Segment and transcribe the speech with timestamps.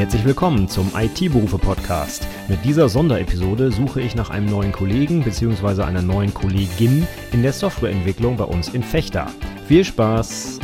[0.00, 2.26] Herzlich willkommen zum IT-Berufe-Podcast.
[2.48, 5.82] Mit dieser Sonderepisode suche ich nach einem neuen Kollegen bzw.
[5.82, 9.26] einer neuen Kollegin in der Softwareentwicklung bei uns in Fechter.
[9.68, 10.58] Viel Spaß!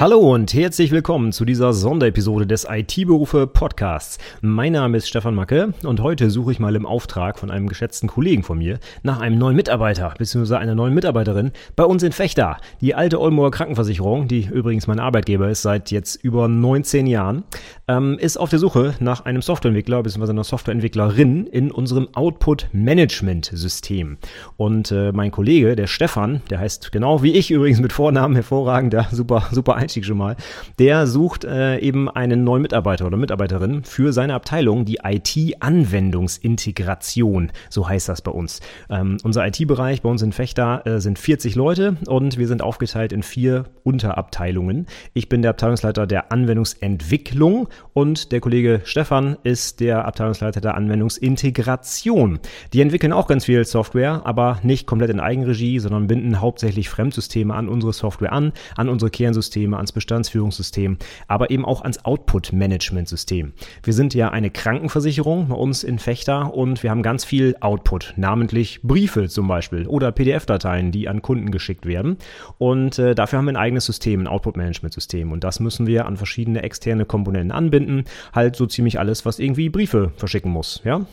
[0.00, 4.18] Hallo und herzlich willkommen zu dieser Sonderepisode des IT-Berufe Podcasts.
[4.40, 8.08] Mein Name ist Stefan Macke und heute suche ich mal im Auftrag von einem geschätzten
[8.08, 10.54] Kollegen von mir nach einem neuen Mitarbeiter bzw.
[10.54, 12.58] einer neuen Mitarbeiterin bei uns in Fechter.
[12.80, 17.42] Die alte Oldenburger Krankenversicherung, die übrigens mein Arbeitgeber ist seit jetzt über 19 Jahren,
[17.88, 20.30] ähm, ist auf der Suche nach einem Softwareentwickler bzw.
[20.30, 24.18] einer Softwareentwicklerin in unserem Output-Management-System.
[24.56, 28.94] Und äh, mein Kollege, der Stefan, der heißt genau wie ich übrigens mit Vornamen hervorragend,
[28.94, 30.36] ja, super, super Einstieg schon mal,
[30.78, 37.88] der sucht äh, eben einen neuen Mitarbeiter oder Mitarbeiterin für seine Abteilung, die IT-Anwendungsintegration, so
[37.88, 38.60] heißt das bei uns.
[38.90, 43.14] Ähm, unser IT-Bereich bei uns in Fechter äh, sind 40 Leute und wir sind aufgeteilt
[43.14, 44.88] in vier Unterabteilungen.
[45.14, 52.40] Ich bin der Abteilungsleiter der Anwendungsentwicklung und der Kollege Stefan ist der Abteilungsleiter der Anwendungsintegration.
[52.74, 57.54] Die entwickeln auch ganz viel Software, aber nicht komplett in Eigenregie, sondern binden hauptsächlich Fremdsysteme
[57.54, 63.52] an unsere Software an, an unsere Kernsysteme, ans Bestandsführungssystem, aber eben auch ans Output-Management-System.
[63.82, 68.14] Wir sind ja eine Krankenversicherung bei uns in Fechter und wir haben ganz viel Output,
[68.16, 72.18] namentlich Briefe zum Beispiel oder PDF-Dateien, die an Kunden geschickt werden.
[72.58, 75.32] Und äh, dafür haben wir ein eigenes System, ein Output-Management-System.
[75.32, 78.04] Und das müssen wir an verschiedene externe Komponenten anbinden.
[78.32, 80.82] Halt so ziemlich alles, was irgendwie Briefe verschicken muss.
[80.84, 81.06] Ja,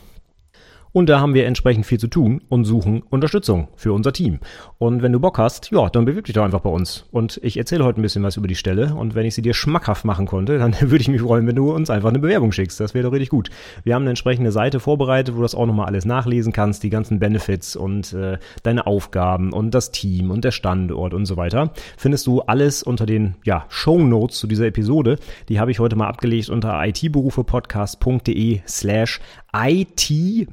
[0.96, 4.38] und da haben wir entsprechend viel zu tun und suchen Unterstützung für unser Team.
[4.78, 7.04] Und wenn du Bock hast, ja, dann bewirb dich doch einfach bei uns.
[7.10, 8.94] Und ich erzähle heute ein bisschen was über die Stelle.
[8.94, 11.70] Und wenn ich sie dir schmackhaft machen konnte, dann würde ich mich freuen, wenn du
[11.70, 12.80] uns einfach eine Bewerbung schickst.
[12.80, 13.50] Das wäre doch richtig gut.
[13.84, 16.88] Wir haben eine entsprechende Seite vorbereitet, wo du das auch nochmal alles nachlesen kannst, die
[16.88, 21.72] ganzen Benefits und äh, deine Aufgaben und das Team und der Standort und so weiter.
[21.98, 25.18] Findest du alles unter den ja, Show Notes zu dieser Episode.
[25.50, 29.20] Die habe ich heute mal abgelegt unter itberufepodcast.de slash
[29.56, 30.48] IT-AI.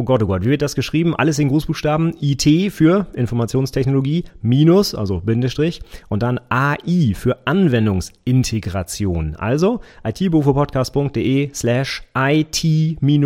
[0.00, 1.14] Oh Gott, oh Gott, wie wird das geschrieben?
[1.14, 2.14] Alles in Großbuchstaben.
[2.22, 9.36] IT für Informationstechnologie, Minus, also Bindestrich, und dann AI für Anwendungsintegration.
[9.36, 13.18] Also itberufepodcast.de slash IT-AI.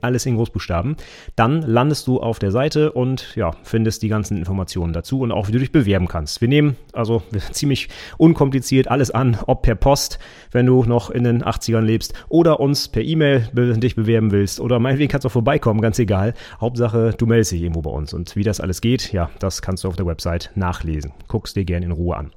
[0.00, 0.94] Alles in Großbuchstaben.
[1.34, 5.48] Dann landest du auf der Seite und ja, findest die ganzen Informationen dazu und auch
[5.48, 6.40] wie du dich bewerben kannst.
[6.40, 10.20] Wir nehmen also ziemlich unkompliziert alles an, ob per Post,
[10.52, 14.78] wenn du noch in den 80ern lebst, oder uns per E-Mail dich bewerben willst, oder
[14.78, 16.34] meinetwegen kannst du auch vorbeikommen, ganz egal.
[16.60, 18.12] Hauptsache, du meldest dich irgendwo bei uns.
[18.12, 21.12] Und wie das alles geht, ja, das kannst du auf der Website nachlesen.
[21.28, 22.32] Guckst dir gerne in Ruhe an.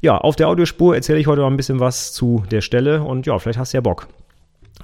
[0.00, 3.26] Ja, auf der Audiospur erzähle ich heute mal ein bisschen was zu der Stelle und
[3.26, 4.06] ja, vielleicht hast du ja Bock.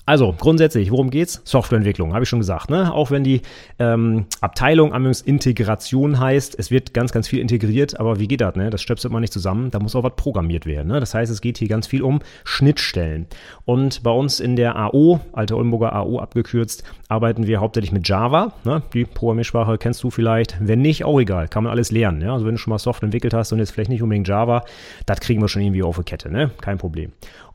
[0.06, 1.41] Also grundsätzlich, worum geht's?
[1.44, 2.69] Softwareentwicklung, habe ich schon gesagt.
[2.69, 2.93] Ne?
[2.93, 3.41] Auch wenn die
[3.78, 8.54] ähm, Abteilung Anwendungsintegration heißt, es wird ganz, ganz viel integriert, aber wie geht das?
[8.54, 8.69] Ne?
[8.69, 10.88] Das stöpselt man nicht zusammen, da muss auch was programmiert werden.
[10.88, 11.00] Ne?
[11.00, 13.27] Das heißt, es geht hier ganz viel um Schnittstellen.
[13.65, 18.53] Und bei uns in der AO, alte Oldenburger AO abgekürzt, arbeiten wir hauptsächlich mit Java.
[18.65, 18.83] Ne?
[18.93, 20.56] Die Programmiersprache kennst du vielleicht.
[20.60, 22.21] Wenn nicht, auch egal, kann man alles lernen.
[22.21, 22.34] Ja?
[22.34, 24.65] Also wenn du schon mal Software entwickelt hast und jetzt vielleicht nicht unbedingt Java,
[25.06, 26.50] das kriegen wir schon irgendwie auf die Kette, ne?
[26.60, 27.12] Kein Problem.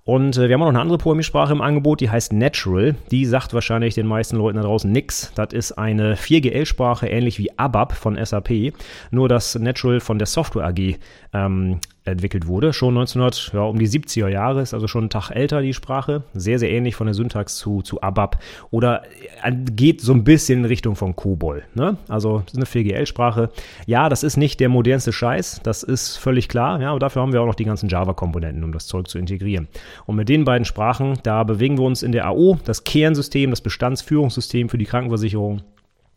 [0.10, 2.96] Und äh, wir haben auch noch eine andere Programmiersprache im Angebot, die heißt Natural.
[3.12, 5.32] Die sagt wahrscheinlich den meisten Leuten da draußen nix.
[5.36, 8.74] Das ist eine 4GL-Sprache, ähnlich wie ABAP von SAP.
[9.12, 10.98] Nur dass Natural von der Software AG
[11.32, 12.74] ähm, entwickelt wurde.
[12.74, 16.24] Schon 1900, ja, um die 70er Jahre, ist also schon ein Tag älter die Sprache.
[16.34, 18.40] Sehr, sehr ähnlich von der Syntax zu, zu ABAP.
[18.72, 19.04] Oder
[19.44, 21.64] äh, geht so ein bisschen in Richtung von COBOL.
[21.74, 21.98] Ne?
[22.08, 23.50] Also ist eine 4GL-Sprache.
[23.86, 26.82] Ja, das ist nicht der modernste Scheiß, das ist völlig klar.
[26.82, 29.68] Ja, aber dafür haben wir auch noch die ganzen Java-Komponenten, um das Zeug zu integrieren.
[30.06, 33.62] Und mit den beiden Sprachen, da bewegen wir uns in der AO, das Kernsystem, das
[33.62, 35.62] Bestandsführungssystem für die Krankenversicherung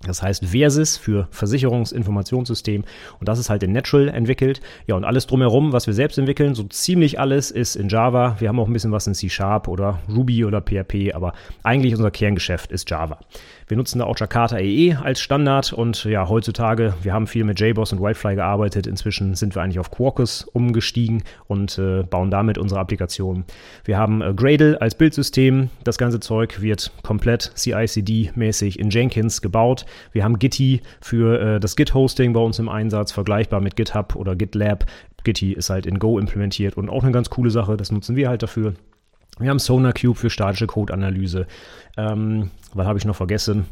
[0.07, 2.85] das heißt Versys für Versicherungsinformationssystem
[3.21, 4.61] und das ist halt in Natural entwickelt.
[4.87, 8.37] Ja, und alles drumherum, was wir selbst entwickeln, so ziemlich alles ist in Java.
[8.39, 11.33] Wir haben auch ein bisschen was in C Sharp oder Ruby oder PHP, aber
[11.63, 13.19] eigentlich unser Kerngeschäft ist Java.
[13.73, 17.59] Wir nutzen da auch Jakarta EE als Standard und ja, heutzutage, wir haben viel mit
[17.59, 18.87] JBoss und Whitefly gearbeitet.
[18.87, 23.45] Inzwischen sind wir eigentlich auf Quarkus umgestiegen und äh, bauen damit unsere Applikation.
[23.87, 25.71] Wir haben äh, Gradle als Bildsystem.
[25.85, 29.87] Das ganze Zeug wird komplett CI/CD-mäßig in Jenkins gebaut.
[30.13, 34.37] Wir haben Gitty für äh, das Git-Hosting bei uns im Einsatz, vergleichbar mit GitHub oder
[34.37, 34.85] GitLab.
[35.25, 37.79] Gitty ist halt in Go implementiert und auch eine ganz coole Sache.
[37.79, 38.75] Das nutzen wir halt dafür.
[39.43, 41.47] Wir haben SonarCube für statische Code-Analyse.
[41.97, 43.67] Ähm, was habe ich noch vergessen?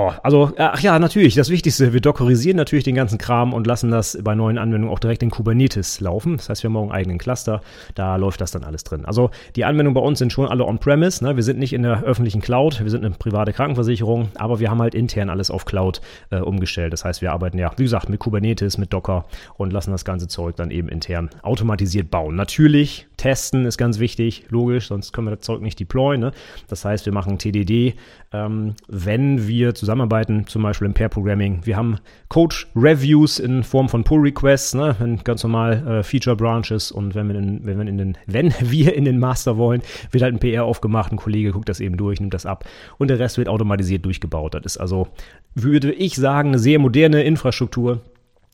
[0.00, 3.90] Oh, also, ach ja, natürlich, das Wichtigste, wir dockerisieren natürlich den ganzen Kram und lassen
[3.90, 6.36] das bei neuen Anwendungen auch direkt in Kubernetes laufen.
[6.36, 7.62] Das heißt, wir haben auch einen eigenen Cluster,
[7.96, 9.04] da läuft das dann alles drin.
[9.06, 11.34] Also die Anwendungen bei uns sind schon alle on-premise, ne?
[11.34, 14.80] wir sind nicht in der öffentlichen Cloud, wir sind eine private Krankenversicherung, aber wir haben
[14.80, 16.00] halt intern alles auf Cloud
[16.30, 16.92] äh, umgestellt.
[16.92, 19.24] Das heißt, wir arbeiten ja, wie gesagt, mit Kubernetes, mit Docker
[19.56, 22.36] und lassen das ganze Zeug dann eben intern automatisiert bauen.
[22.36, 26.20] Natürlich, testen ist ganz wichtig, logisch, sonst können wir das Zeug nicht deployen.
[26.20, 26.30] Ne?
[26.68, 27.96] Das heißt, wir machen TDD,
[28.32, 31.60] ähm, wenn wir zusammen zusammenarbeiten, zum Beispiel im Pair Programming.
[31.64, 31.96] Wir haben
[32.28, 37.64] Code-Reviews in Form von Pull-Requests, ne, wenn ganz normal äh, Feature-Branches und wenn wir, in,
[37.64, 41.10] wenn, wir in den, wenn wir in den Master wollen, wird halt ein PR aufgemacht,
[41.10, 42.64] ein Kollege guckt das eben durch, nimmt das ab
[42.98, 44.54] und der Rest wird automatisiert durchgebaut.
[44.54, 45.08] Das ist also,
[45.54, 48.02] würde ich sagen, eine sehr moderne Infrastruktur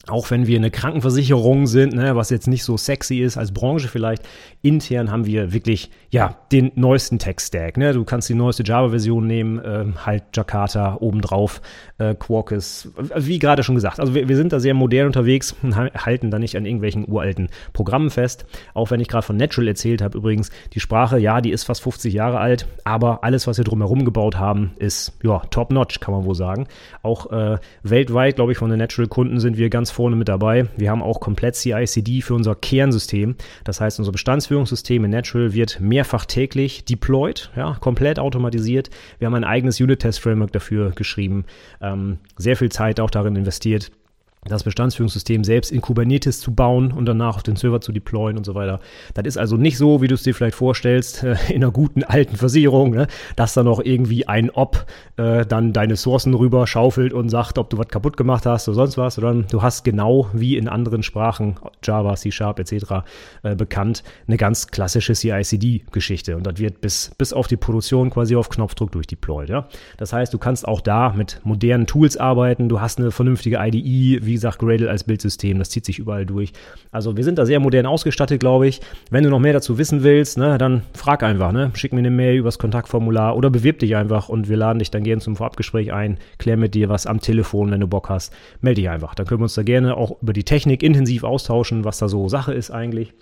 [0.08, 3.88] auch wenn wir eine Krankenversicherung sind, ne, was jetzt nicht so sexy ist als Branche
[3.88, 4.22] vielleicht,
[4.62, 7.76] intern haben wir wirklich ja den neuesten Tech-Stack.
[7.76, 7.92] Ne?
[7.92, 11.60] Du kannst die neueste Java-Version nehmen, äh, halt Jakarta obendrauf,
[11.98, 14.00] äh, Quarkus, wie gerade schon gesagt.
[14.00, 17.48] Also wir, wir, sind da sehr modern unterwegs und halten da nicht an irgendwelchen uralten
[17.72, 18.46] Programmen fest.
[18.74, 21.82] Auch wenn ich gerade von Natural erzählt habe, übrigens, die Sprache, ja, die ist fast
[21.82, 26.24] 50 Jahre alt, aber alles, was wir drumherum gebaut haben, ist ja top-notch, kann man
[26.24, 26.66] wohl sagen.
[27.02, 30.68] Auch äh, weltweit, glaube ich, von den Natural-Kunden sind wir ganz vorne mit dabei.
[30.76, 33.36] Wir haben auch komplett CI/CD für unser Kernsystem.
[33.64, 38.90] Das heißt, unser Bestandsführungssystem in Natural wird mehrfach täglich deployed, ja, komplett automatisiert.
[39.18, 41.44] Wir haben ein eigenes Unit-Test-Framework dafür geschrieben,
[41.80, 43.90] ähm, sehr viel Zeit auch darin investiert
[44.46, 48.44] das Bestandsführungssystem selbst in Kubernetes zu bauen und danach auf den Server zu deployen und
[48.44, 48.80] so weiter.
[49.14, 52.04] Das ist also nicht so, wie du es dir vielleicht vorstellst, äh, in einer guten
[52.04, 53.06] alten Versicherung, ne,
[53.36, 54.86] dass da noch irgendwie ein Op
[55.16, 58.74] äh, dann deine Sourcen rüber schaufelt und sagt, ob du was kaputt gemacht hast oder
[58.74, 63.04] sonst was, sondern du hast genau wie in anderen Sprachen, Java, C Sharp etc.
[63.42, 68.36] Äh, bekannt, eine ganz klassische CI-CD-Geschichte und das wird bis, bis auf die Produktion quasi
[68.36, 69.48] auf Knopfdruck durchdeployed.
[69.48, 69.68] Ja?
[69.96, 74.24] Das heißt, du kannst auch da mit modernen Tools arbeiten, du hast eine vernünftige IDE,
[74.24, 76.52] wie wie gesagt, Gradle als Bildsystem, das zieht sich überall durch.
[76.90, 78.80] Also wir sind da sehr modern ausgestattet, glaube ich.
[79.08, 81.70] Wenn du noch mehr dazu wissen willst, ne, dann frag einfach, ne?
[81.74, 85.04] schick mir eine Mail übers Kontaktformular oder bewirb dich einfach und wir laden dich dann
[85.04, 88.80] gerne zum Vorabgespräch ein, klär mit dir was am Telefon, wenn du Bock hast, melde
[88.80, 89.14] dich einfach.
[89.14, 92.28] Dann können wir uns da gerne auch über die Technik intensiv austauschen, was da so
[92.28, 93.14] Sache ist eigentlich.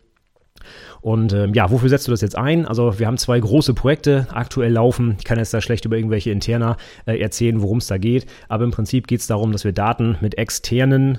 [1.00, 2.67] Und ähm, ja, wofür setzt du das jetzt ein?
[2.67, 5.17] Also wir haben zwei große Projekte aktuell laufen.
[5.19, 6.76] Ich kann jetzt da schlecht über irgendwelche Interna
[7.06, 8.26] äh, erzählen, worum es da geht.
[8.49, 11.19] Aber im Prinzip geht es darum, dass wir Daten mit externen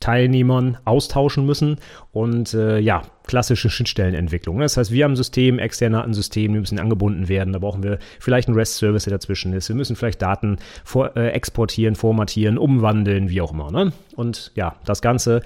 [0.00, 1.76] Teilnehmern austauschen müssen
[2.10, 4.58] und äh, ja, klassische Schnittstellenentwicklung.
[4.58, 7.52] Das heißt, wir haben ein System, externe hat ein System, die müssen angebunden werden.
[7.52, 9.68] Da brauchen wir vielleicht einen REST-Service, der dazwischen ist.
[9.68, 13.70] Wir müssen vielleicht Daten vor, äh, exportieren, formatieren, umwandeln, wie auch immer.
[13.70, 13.92] Ne?
[14.16, 15.42] Und ja, das Ganze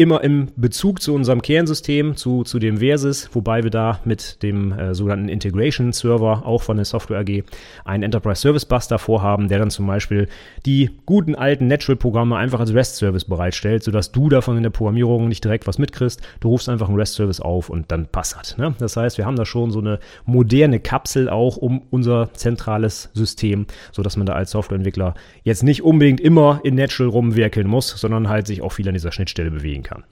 [0.00, 4.72] immer im Bezug zu unserem Kernsystem, zu, zu dem Versys, wobei wir da mit dem
[4.72, 7.44] äh, sogenannten Integration Server, auch von der Software AG,
[7.84, 10.26] einen Enterprise Service Bus davor haben, der dann zum Beispiel
[10.64, 15.44] die guten alten Natural-Programme einfach als REST-Service bereitstellt, sodass du davon in der Programmierung nicht
[15.44, 16.22] direkt was mitkriegst.
[16.40, 18.56] Du rufst einfach einen REST-Service auf und dann passt das.
[18.56, 18.74] Ne?
[18.78, 23.66] Das heißt, wir haben da schon so eine moderne Kapsel auch um unser zentrales System,
[23.92, 25.12] sodass man da als Softwareentwickler
[25.44, 29.12] jetzt nicht unbedingt immer in Natural rumwerkeln muss, sondern halt sich auch viel an dieser
[29.12, 30.04] Schnittstelle bewegen kann kann.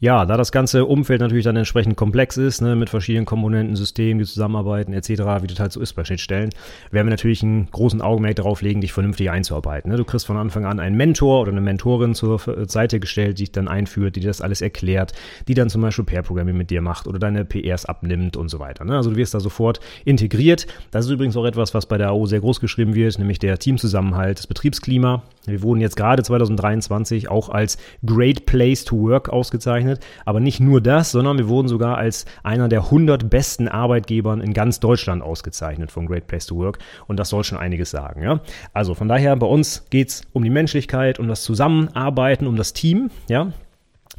[0.00, 4.20] Ja, da das ganze Umfeld natürlich dann entsprechend komplex ist, ne, mit verschiedenen Komponenten, Systemen,
[4.20, 5.08] die zusammenarbeiten etc.,
[5.42, 6.50] wie das halt so ist bei Schnittstellen,
[6.92, 9.90] werden wir natürlich einen großen Augenmerk darauf legen, dich vernünftig einzuarbeiten.
[9.90, 9.96] Ne.
[9.96, 13.52] Du kriegst von Anfang an einen Mentor oder eine Mentorin zur Seite gestellt, die dich
[13.52, 15.14] dann einführt, die dir das alles erklärt,
[15.48, 18.84] die dann zum Beispiel Pair-Programming mit dir macht oder deine PRs abnimmt und so weiter.
[18.84, 18.94] Ne.
[18.94, 20.68] Also du wirst da sofort integriert.
[20.92, 23.58] Das ist übrigens auch etwas, was bei der AO sehr groß geschrieben wird, nämlich der
[23.58, 25.24] Teamzusammenhalt, das Betriebsklima.
[25.44, 30.04] Wir wurden jetzt gerade 2023 auch als Great Place to Work ausgezeichnet ausgezeichnet.
[30.24, 34.52] Aber nicht nur das, sondern wir wurden sogar als einer der 100 besten Arbeitgebern in
[34.52, 36.78] ganz Deutschland ausgezeichnet von Great Place to Work.
[37.06, 38.22] Und das soll schon einiges sagen.
[38.22, 38.40] Ja?
[38.72, 42.72] Also von daher, bei uns geht es um die Menschlichkeit, um das Zusammenarbeiten, um das
[42.72, 43.10] Team.
[43.28, 43.52] Ja?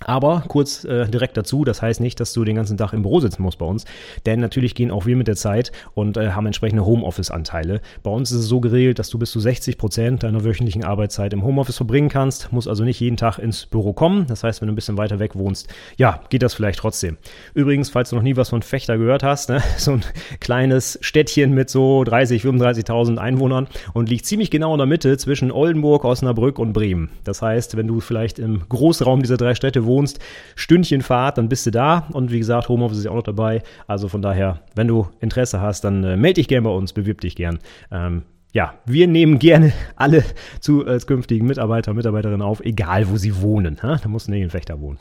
[0.05, 3.19] Aber kurz äh, direkt dazu, das heißt nicht, dass du den ganzen Tag im Büro
[3.19, 3.85] sitzen musst bei uns,
[4.25, 7.81] denn natürlich gehen auch wir mit der Zeit und äh, haben entsprechende Homeoffice-Anteile.
[8.03, 11.33] Bei uns ist es so geregelt, dass du bis zu 60 Prozent deiner wöchentlichen Arbeitszeit
[11.33, 14.25] im Homeoffice verbringen kannst, musst also nicht jeden Tag ins Büro kommen.
[14.27, 17.17] Das heißt, wenn du ein bisschen weiter weg wohnst, ja, geht das vielleicht trotzdem.
[17.53, 20.03] Übrigens, falls du noch nie was von Fechter gehört hast, ne, so ein
[20.39, 25.51] kleines Städtchen mit so 30, 35.000 Einwohnern und liegt ziemlich genau in der Mitte zwischen
[25.51, 27.09] Oldenburg, Osnabrück und Bremen.
[27.23, 30.19] Das heißt, wenn du vielleicht im Großraum dieser drei Städte wohnst,
[30.55, 32.07] Stündchen Fahrt, dann bist du da.
[32.13, 33.61] Und wie gesagt, Homeoffice ist ja auch noch dabei.
[33.87, 37.19] Also von daher, wenn du Interesse hast, dann äh, melde dich gerne bei uns, bewirb
[37.19, 37.59] dich gern.
[37.91, 40.23] Ähm, ja, wir nehmen gerne alle
[40.61, 43.81] zu als künftigen Mitarbeiter, Mitarbeiterinnen auf, egal wo sie wohnen.
[43.83, 43.99] Ha?
[44.01, 44.99] Da muss nicht in Fechter wohnen.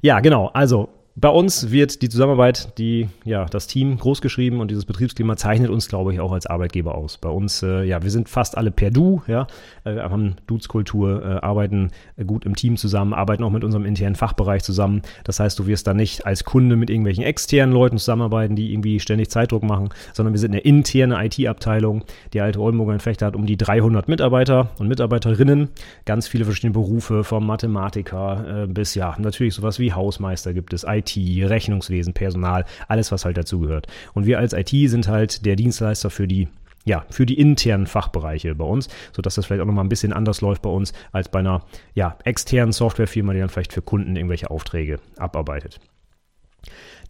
[0.00, 0.48] Ja, genau.
[0.48, 5.68] Also bei uns wird die Zusammenarbeit, die, ja, das Team großgeschrieben und dieses Betriebsklima zeichnet
[5.68, 7.18] uns, glaube ich, auch als Arbeitgeber aus.
[7.18, 9.46] Bei uns, äh, ja, wir sind fast alle per Du, ja,
[9.84, 11.90] äh, haben Dudes-Kultur, äh, arbeiten
[12.26, 15.02] gut im Team zusammen, arbeiten auch mit unserem internen Fachbereich zusammen.
[15.24, 18.98] Das heißt, du wirst da nicht als Kunde mit irgendwelchen externen Leuten zusammenarbeiten, die irgendwie
[18.98, 22.04] ständig Zeitdruck machen, sondern wir sind eine interne IT-Abteilung.
[22.32, 25.68] Die alte Oldenburger Infechter hat um die 300 Mitarbeiter und Mitarbeiterinnen,
[26.06, 30.86] ganz viele verschiedene Berufe, vom Mathematiker äh, bis, ja, natürlich sowas wie Hausmeister gibt es,
[30.88, 33.86] IT IT, Rechnungswesen, Personal, alles, was halt dazugehört.
[34.14, 36.48] Und wir als IT sind halt der Dienstleister für die
[36.84, 40.40] ja, für die internen Fachbereiche bei uns, sodass das vielleicht auch nochmal ein bisschen anders
[40.40, 44.50] läuft bei uns als bei einer ja, externen Softwarefirma, die dann vielleicht für Kunden irgendwelche
[44.50, 45.78] Aufträge abarbeitet.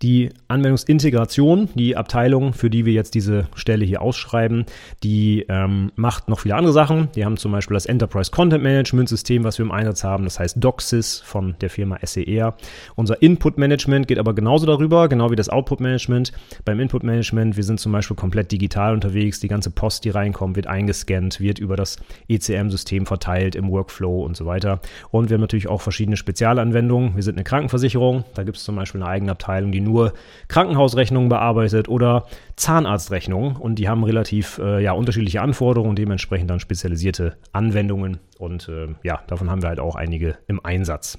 [0.03, 4.67] Die Anwendungsintegration, die Abteilung, für die wir jetzt diese Stelle hier ausschreiben,
[5.05, 7.09] die ähm, macht noch viele andere Sachen.
[7.15, 10.25] Die haben zum Beispiel das Enterprise Content Management System, was wir im Einsatz haben.
[10.25, 12.57] Das heißt DOCSIS von der Firma SER.
[12.97, 16.33] Unser Input Management geht aber genauso darüber, genau wie das Output Management.
[16.65, 19.39] Beim Input Management, wir sind zum Beispiel komplett digital unterwegs.
[19.39, 21.97] Die ganze Post, die reinkommt, wird eingescannt, wird über das
[22.29, 24.81] ECM-System verteilt im Workflow und so weiter.
[25.13, 27.15] Und wir haben natürlich auch verschiedene Spezialanwendungen.
[27.15, 28.25] Wir sind eine Krankenversicherung.
[28.35, 30.13] Da gibt es zum Beispiel eine eigene Abteilung, die nur nur
[30.49, 37.37] Krankenhausrechnungen bearbeitet oder Zahnarztrechnungen und die haben relativ äh, ja, unterschiedliche Anforderungen dementsprechend dann spezialisierte
[37.53, 41.19] Anwendungen und äh, ja, davon haben wir halt auch einige im Einsatz.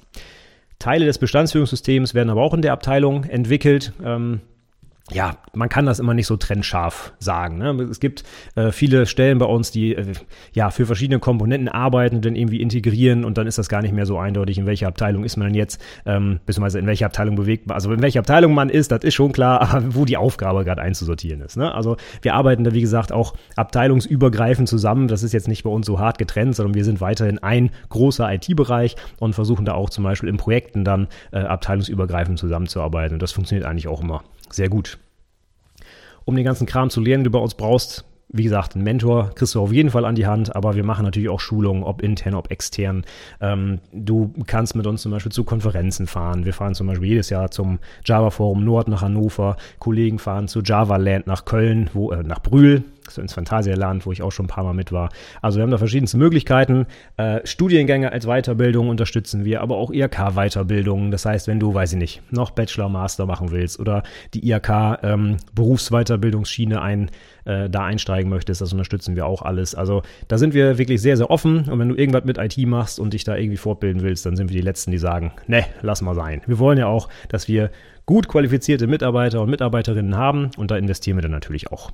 [0.78, 3.92] Teile des Bestandsführungssystems werden aber auch in der Abteilung entwickelt.
[4.04, 4.40] Ähm,
[5.10, 7.58] ja, man kann das immer nicht so trennscharf sagen.
[7.58, 7.70] Ne?
[7.90, 10.14] Es gibt äh, viele Stellen bei uns, die äh,
[10.54, 13.92] ja für verschiedene Komponenten arbeiten und dann irgendwie integrieren und dann ist das gar nicht
[13.92, 17.36] mehr so eindeutig, in welcher Abteilung ist man denn jetzt, ähm, beziehungsweise in welcher Abteilung
[17.36, 20.64] bewegt man, also in welcher Abteilung man ist, das ist schon klar, wo die Aufgabe
[20.64, 21.58] gerade einzusortieren ist.
[21.58, 21.74] Ne?
[21.74, 25.08] Also wir arbeiten da, wie gesagt, auch abteilungsübergreifend zusammen.
[25.08, 28.32] Das ist jetzt nicht bei uns so hart getrennt, sondern wir sind weiterhin ein großer
[28.32, 33.16] IT-Bereich und versuchen da auch zum Beispiel in Projekten dann äh, abteilungsübergreifend zusammenzuarbeiten.
[33.16, 34.22] Und das funktioniert eigentlich auch immer
[34.54, 34.98] sehr gut.
[36.24, 39.30] Um den ganzen Kram zu lernen, den du bei uns brauchst, wie gesagt, einen Mentor
[39.34, 42.02] kriegst du auf jeden Fall an die Hand, aber wir machen natürlich auch Schulungen, ob
[42.02, 43.04] intern, ob extern.
[43.40, 46.44] Ähm, du kannst mit uns zum Beispiel zu Konferenzen fahren.
[46.44, 49.56] Wir fahren zum Beispiel jedes Jahr zum Java Forum Nord nach Hannover.
[49.78, 54.12] Kollegen fahren zu Java Land nach Köln, wo, äh, nach Brühl, so ins Phantasialand, wo
[54.12, 55.10] ich auch schon ein paar Mal mit war.
[55.42, 56.86] Also wir haben da verschiedenste Möglichkeiten.
[57.16, 61.10] Äh, Studiengänge als Weiterbildung unterstützen wir, aber auch IHK-Weiterbildungen.
[61.10, 64.98] Das heißt, wenn du, weiß ich nicht, noch Bachelor, Master machen willst oder die IHK
[65.02, 65.36] ähm,
[66.84, 67.10] ein,
[67.44, 69.74] äh, da einsteigen möchtest, das unterstützen wir auch alles.
[69.74, 71.68] Also da sind wir wirklich sehr, sehr offen.
[71.68, 74.50] Und wenn du irgendwas mit IT machst und dich da irgendwie fortbilden willst, dann sind
[74.50, 76.42] wir die Letzten, die sagen, ne, lass mal sein.
[76.46, 77.70] Wir wollen ja auch, dass wir
[78.06, 81.90] gut qualifizierte Mitarbeiter und Mitarbeiterinnen haben und da investieren wir dann natürlich auch.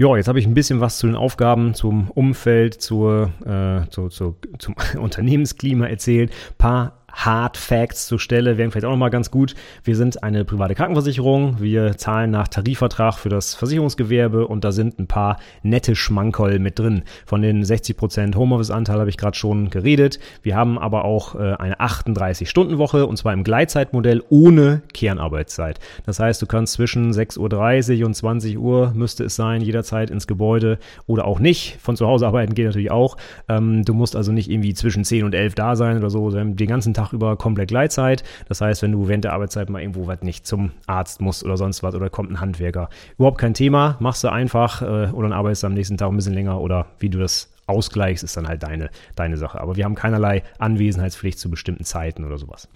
[0.00, 4.08] Ja, jetzt habe ich ein bisschen was zu den Aufgaben, zum Umfeld, zur, äh, zu,
[4.08, 6.32] zu, zum Unternehmensklima erzählt.
[6.56, 9.54] Paar Hard Facts zur Stelle wären vielleicht auch nochmal ganz gut.
[9.82, 11.56] Wir sind eine private Krankenversicherung.
[11.58, 16.78] Wir zahlen nach Tarifvertrag für das Versicherungsgewerbe und da sind ein paar nette Schmankerl mit
[16.78, 17.02] drin.
[17.26, 20.18] Von den 60% Homeoffice-Anteil habe ich gerade schon geredet.
[20.42, 25.80] Wir haben aber auch äh, eine 38-Stunden-Woche und zwar im Gleitzeitmodell ohne Kernarbeitszeit.
[26.04, 30.26] Das heißt, du kannst zwischen 6.30 Uhr und 20 Uhr müsste es sein, jederzeit ins
[30.26, 31.78] Gebäude oder auch nicht.
[31.80, 33.16] Von zu Hause arbeiten geht natürlich auch.
[33.48, 36.56] Ähm, du musst also nicht irgendwie zwischen 10 und 11 da sein oder so, den
[36.68, 38.24] ganzen Tag über komplett Gleitzeit.
[38.48, 41.56] Das heißt, wenn du während der Arbeitszeit mal irgendwo was nicht zum Arzt musst oder
[41.56, 45.32] sonst was oder kommt ein Handwerker, überhaupt kein Thema, machst du einfach äh, oder dann
[45.32, 48.48] arbeitest du am nächsten Tag ein bisschen länger oder wie du das ausgleichst, ist dann
[48.48, 49.60] halt deine, deine Sache.
[49.60, 52.68] Aber wir haben keinerlei Anwesenheitspflicht zu bestimmten Zeiten oder sowas.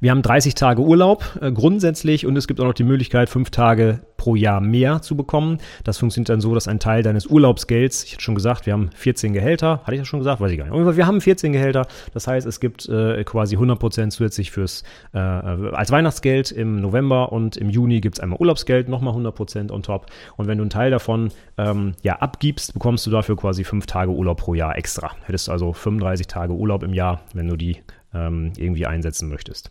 [0.00, 3.50] Wir haben 30 Tage Urlaub äh, grundsätzlich und es gibt auch noch die Möglichkeit, fünf
[3.50, 5.58] Tage pro Jahr mehr zu bekommen.
[5.84, 8.90] Das funktioniert dann so, dass ein Teil deines Urlaubsgelds, ich hatte schon gesagt, wir haben
[8.94, 10.40] 14 Gehälter, hatte ich das schon gesagt?
[10.40, 10.96] Weiß ich gar nicht.
[10.96, 14.82] Wir haben 14 Gehälter, das heißt, es gibt äh, quasi 100% zusätzlich fürs,
[15.14, 19.82] äh, als Weihnachtsgeld im November und im Juni gibt es einmal Urlaubsgeld, nochmal 100% on
[19.82, 20.06] top.
[20.36, 24.10] Und wenn du einen Teil davon ähm, ja, abgibst, bekommst du dafür quasi fünf Tage
[24.10, 25.12] Urlaub pro Jahr extra.
[25.24, 27.78] Hättest also 35 Tage Urlaub im Jahr, wenn du die
[28.14, 29.70] ähm, irgendwie einsetzen möchtest.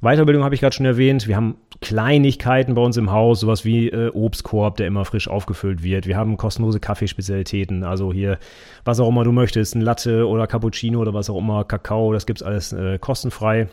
[0.00, 1.26] Weiterbildung habe ich gerade schon erwähnt.
[1.26, 5.82] Wir haben Kleinigkeiten bei uns im Haus, sowas wie äh, Obstkorb, der immer frisch aufgefüllt
[5.82, 6.06] wird.
[6.06, 8.38] Wir haben kostenlose Kaffeespezialitäten, also hier,
[8.84, 12.26] was auch immer du möchtest, ein Latte oder Cappuccino oder was auch immer, Kakao, das
[12.26, 13.68] gibt es alles äh, kostenfrei.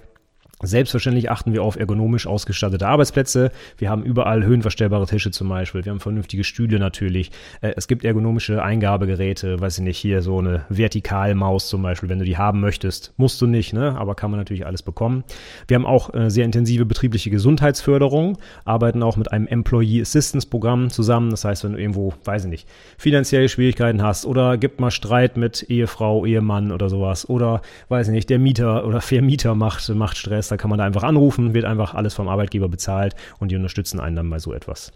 [0.63, 3.51] Selbstverständlich achten wir auf ergonomisch ausgestattete Arbeitsplätze.
[3.77, 5.84] Wir haben überall höhenverstellbare Tische zum Beispiel.
[5.84, 7.32] Wir haben vernünftige Stühle natürlich.
[7.62, 12.20] Äh, es gibt ergonomische Eingabegeräte, weiß ich nicht, hier so eine Vertikalmaus zum Beispiel, wenn
[12.20, 13.13] du die haben möchtest.
[13.18, 13.96] Musst du nicht, ne?
[13.98, 15.24] aber kann man natürlich alles bekommen.
[15.68, 20.89] Wir haben auch äh, sehr intensive betriebliche Gesundheitsförderung, arbeiten auch mit einem Employee Assistance Programm
[20.89, 21.32] zusammen.
[21.32, 25.38] Das heißt, wenn du irgendwo, weiß ich nicht, finanzielle Schwierigkeiten hast oder gibt mal Streit
[25.38, 30.18] mit Ehefrau, Ehemann oder sowas oder, weiß ich nicht, der Mieter oder Vermieter macht, macht
[30.18, 33.55] Stress da kann man da einfach anrufen, wird einfach alles vom Arbeitgeber bezahlt und die
[33.55, 34.91] unterstützen einen dann bei so etwas.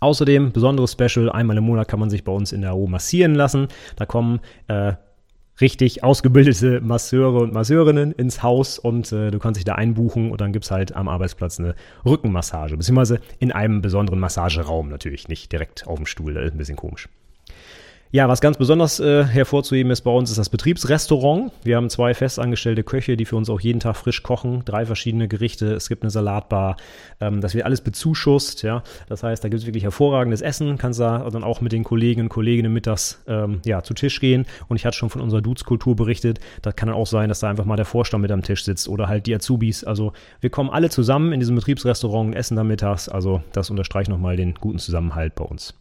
[0.00, 3.34] Außerdem, besonderes Special, einmal im Monat kann man sich bei uns in der AO massieren
[3.34, 3.68] lassen.
[3.96, 4.92] Da kommen äh,
[5.60, 10.40] richtig ausgebildete Masseure und Masseurinnen ins Haus und äh, du kannst dich da einbuchen und
[10.40, 15.50] dann gibt es halt am Arbeitsplatz eine Rückenmassage, beziehungsweise in einem besonderen Massageraum natürlich, nicht
[15.50, 17.08] direkt auf dem Stuhl, das ist ein bisschen komisch.
[18.10, 21.52] Ja, was ganz besonders äh, hervorzuheben ist bei uns ist das Betriebsrestaurant.
[21.62, 25.28] Wir haben zwei festangestellte Köche, die für uns auch jeden Tag frisch kochen, drei verschiedene
[25.28, 26.78] Gerichte, es gibt eine Salatbar,
[27.20, 28.82] ähm, das wird alles bezuschusst, ja.
[29.10, 32.22] Das heißt, da gibt es wirklich hervorragendes Essen, kannst da dann auch mit den Kollegen
[32.22, 34.46] und Kolleginnen mittags ähm, ja, zu Tisch gehen.
[34.68, 37.50] Und ich hatte schon von unserer Dudes-Kultur berichtet, das kann dann auch sein, dass da
[37.50, 39.84] einfach mal der Vorstand mit am Tisch sitzt oder halt die Azubis.
[39.84, 43.10] Also wir kommen alle zusammen in diesem Betriebsrestaurant und essen da mittags.
[43.10, 45.74] Also das unterstreicht nochmal den guten Zusammenhalt bei uns.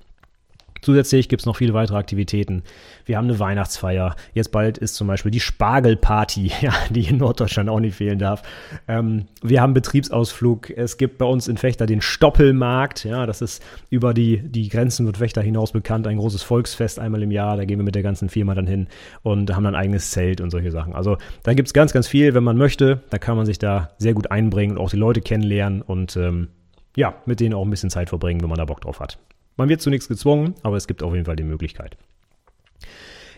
[0.81, 2.63] Zusätzlich gibt es noch viele weitere Aktivitäten.
[3.05, 4.15] Wir haben eine Weihnachtsfeier.
[4.34, 8.43] Jetzt bald ist zum Beispiel die Spargelparty, ja, die in Norddeutschland auch nicht fehlen darf.
[8.88, 10.69] Ähm, wir haben Betriebsausflug.
[10.69, 13.05] Es gibt bei uns in Fechter den Stoppelmarkt.
[13.05, 16.07] Ja, das ist über die, die Grenzen von Fechter hinaus bekannt.
[16.07, 17.57] Ein großes Volksfest einmal im Jahr.
[17.57, 18.88] Da gehen wir mit der ganzen Firma dann hin
[19.24, 20.93] und haben dann ein eigenes Zelt und solche Sachen.
[20.93, 23.01] Also da gibt es ganz, ganz viel, wenn man möchte.
[23.10, 26.50] Da kann man sich da sehr gut einbringen und auch die Leute kennenlernen und ähm,
[26.96, 29.19] ja, mit denen auch ein bisschen Zeit verbringen, wenn man da Bock drauf hat.
[29.58, 31.98] Man wird zu nichts gezwungen, aber es gibt auf jeden Fall die Möglichkeit.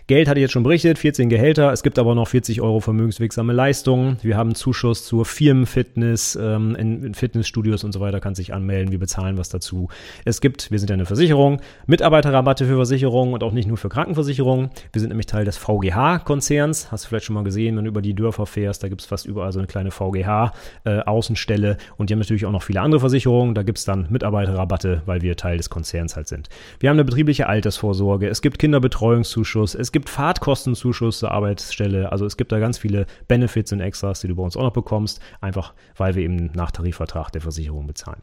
[0.09, 1.71] Geld hatte ich jetzt schon berichtet, 14 Gehälter.
[1.71, 4.17] Es gibt aber noch 40 Euro vermögenswirksame Leistungen.
[4.23, 8.91] Wir haben Zuschuss zur Firmenfitness, ähm, in, in, Fitnessstudios und so weiter, kann sich anmelden.
[8.91, 9.89] Wir bezahlen was dazu.
[10.25, 13.89] Es gibt, wir sind ja eine Versicherung, Mitarbeiterrabatte für Versicherungen und auch nicht nur für
[13.89, 14.71] Krankenversicherungen.
[14.91, 16.91] Wir sind nämlich Teil des VGH-Konzerns.
[16.91, 19.07] Hast du vielleicht schon mal gesehen, wenn du über die Dörfer fährst, da gibt es
[19.07, 21.71] fast überall so eine kleine VGH-Außenstelle.
[21.73, 23.53] Äh, und die haben natürlich auch noch viele andere Versicherungen.
[23.53, 26.49] Da gibt es dann Mitarbeiterrabatte, weil wir Teil des Konzerns halt sind.
[26.79, 28.27] Wir haben eine betriebliche Altersvorsorge.
[28.27, 29.75] Es gibt Kinderbetreuungszuschuss.
[29.75, 32.09] Es gibt gibt Fahrtkostenzuschuss zur Arbeitsstelle.
[32.09, 34.71] Also es gibt da ganz viele Benefits und Extras, die du bei uns auch noch
[34.71, 38.21] bekommst, einfach weil wir eben nach Tarifvertrag der Versicherung bezahlen.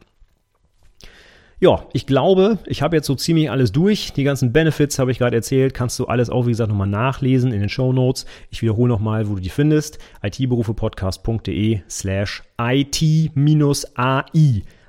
[1.59, 4.11] Ja, ich glaube, ich habe jetzt so ziemlich alles durch.
[4.13, 5.75] Die ganzen Benefits habe ich gerade erzählt.
[5.75, 8.25] Kannst du alles auch, wie gesagt, nochmal nachlesen in den Show Notes.
[8.49, 9.99] Ich wiederhole nochmal, wo du die findest.
[10.23, 13.29] itberufepodcast.de slash it-ai.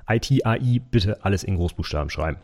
[0.07, 2.37] IT-AI bitte alles in Großbuchstaben schreiben.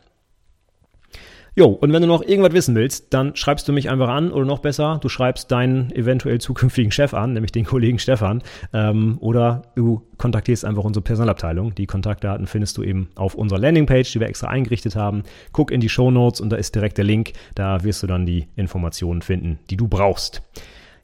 [1.57, 4.43] Jo, und wenn du noch irgendwas wissen willst, dann schreibst du mich einfach an oder
[4.43, 8.43] noch besser, du schreibst deinen eventuell zukünftigen Chef an, nämlich den Kollegen Stefan,
[8.74, 11.74] ähm, oder du kontaktierst einfach unsere Personalabteilung.
[11.74, 15.24] Die Kontaktdaten findest du eben auf unserer Landingpage, die wir extra eingerichtet haben.
[15.53, 17.31] Guck in die Show Notes und da ist direkt der Link.
[17.55, 20.41] Da wirst du dann die Informationen finden, die du brauchst.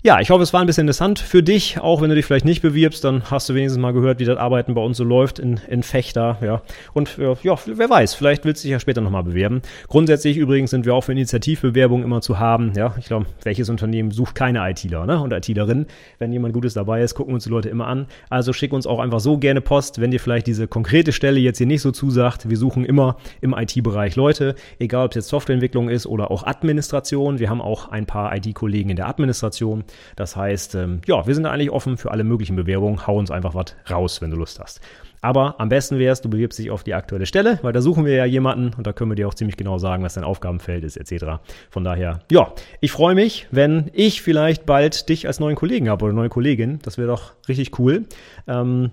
[0.03, 2.43] Ja, ich hoffe, es war ein bisschen interessant für dich, auch wenn du dich vielleicht
[2.43, 5.37] nicht bewirbst, dann hast du wenigstens mal gehört, wie das Arbeiten bei uns so läuft
[5.37, 6.63] in, in Fechter, ja.
[6.93, 9.61] Und ja, wer weiß, vielleicht willst du dich ja später nochmal bewerben.
[9.89, 12.95] Grundsätzlich übrigens sind wir auch für Initiativbewerbungen immer zu haben, ja.
[12.97, 15.21] Ich glaube, welches Unternehmen sucht keine ITler, ne?
[15.21, 15.85] Und ITlerinnen.
[16.17, 18.07] Wenn jemand Gutes dabei ist, gucken uns die Leute immer an.
[18.31, 21.59] Also schick uns auch einfach so gerne Post, wenn dir vielleicht diese konkrete Stelle jetzt
[21.59, 22.49] hier nicht so zusagt.
[22.49, 27.37] Wir suchen immer im IT-Bereich Leute, egal ob es jetzt Softwareentwicklung ist oder auch Administration.
[27.37, 29.83] Wir haben auch ein paar IT-Kollegen in der Administration.
[30.15, 33.05] Das heißt, ähm, ja, wir sind eigentlich offen für alle möglichen Bewerbungen.
[33.07, 34.81] Hau uns einfach was raus, wenn du Lust hast.
[35.21, 38.05] Aber am besten wäre es, du bewirbst dich auf die aktuelle Stelle, weil da suchen
[38.05, 40.83] wir ja jemanden und da können wir dir auch ziemlich genau sagen, was dein Aufgabenfeld
[40.83, 41.41] ist, etc.
[41.69, 46.05] Von daher, ja, ich freue mich, wenn ich vielleicht bald dich als neuen Kollegen habe
[46.05, 46.79] oder neue Kollegin.
[46.81, 48.05] Das wäre doch richtig cool.
[48.47, 48.89] Ähm,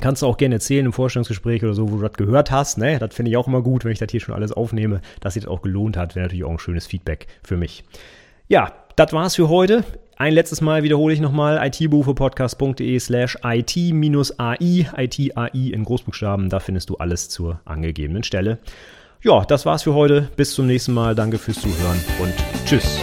[0.00, 2.78] Kannst du auch gerne erzählen im Vorstellungsgespräch oder so, wo du das gehört hast.
[2.78, 2.98] Ne?
[2.98, 5.42] Das finde ich auch immer gut, wenn ich das hier schon alles aufnehme, dass sich
[5.42, 6.14] das auch gelohnt hat.
[6.14, 7.84] Wäre natürlich auch ein schönes Feedback für mich.
[8.48, 9.84] Ja, das war's für heute.
[10.22, 16.48] Ein letztes Mal wiederhole ich nochmal itberufepodcast.de slash it-ai, it-ai in Großbuchstaben.
[16.48, 18.58] Da findest du alles zur angegebenen Stelle.
[19.22, 20.28] Ja, das war's für heute.
[20.36, 21.16] Bis zum nächsten Mal.
[21.16, 23.00] Danke fürs Zuhören und tschüss.